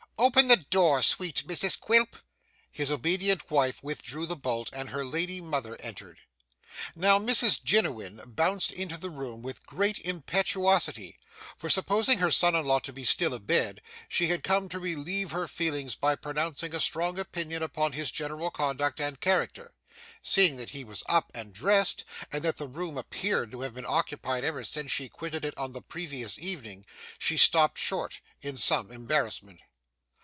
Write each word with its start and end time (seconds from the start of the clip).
Open 0.23 0.49
the 0.49 0.57
door, 0.57 1.01
sweet 1.01 1.47
Mrs 1.47 1.79
Quilp!' 1.79 2.15
His 2.71 2.91
obedient 2.91 3.49
wife 3.49 3.81
withdrew 3.81 4.27
the 4.27 4.35
bolt, 4.35 4.69
and 4.71 4.89
her 4.91 5.03
lady 5.03 5.41
mother 5.41 5.75
entered. 5.81 6.19
Now, 6.95 7.17
Mrs 7.17 7.59
Jiniwin 7.63 8.21
bounced 8.35 8.71
into 8.71 8.99
the 8.99 9.09
room 9.09 9.41
with 9.41 9.65
great 9.65 9.97
impetuosity; 10.05 11.17
for, 11.57 11.71
supposing 11.71 12.19
her 12.19 12.29
son 12.29 12.53
in 12.53 12.67
law 12.67 12.77
to 12.81 12.93
be 12.93 13.03
still 13.03 13.33
a 13.33 13.39
bed, 13.39 13.81
she 14.07 14.27
had 14.27 14.43
come 14.43 14.69
to 14.69 14.77
relieve 14.79 15.31
her 15.31 15.47
feelings 15.47 15.95
by 15.95 16.15
pronouncing 16.15 16.75
a 16.75 16.79
strong 16.79 17.17
opinion 17.17 17.63
upon 17.63 17.93
his 17.93 18.11
general 18.11 18.51
conduct 18.51 19.01
and 19.01 19.21
character. 19.21 19.73
Seeing 20.21 20.55
that 20.57 20.69
he 20.69 20.83
was 20.83 21.01
up 21.09 21.31
and 21.33 21.51
dressed, 21.51 22.05
and 22.31 22.43
that 22.43 22.57
the 22.57 22.67
room 22.67 22.95
appeared 22.95 23.49
to 23.49 23.61
have 23.61 23.73
been 23.73 23.87
occupied 23.87 24.43
ever 24.43 24.63
since 24.63 24.91
she 24.91 25.09
quitted 25.09 25.43
it 25.43 25.57
on 25.57 25.71
the 25.71 25.81
previous 25.81 26.37
evening, 26.39 26.85
she 27.17 27.37
stopped 27.37 27.79
short, 27.79 28.21
in 28.43 28.55
some 28.55 28.91
embarrassment. 28.91 29.59